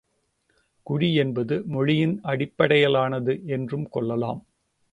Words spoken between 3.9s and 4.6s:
கொள்ளலாம்.